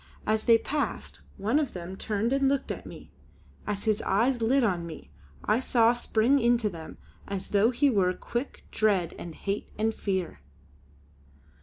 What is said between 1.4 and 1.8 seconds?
of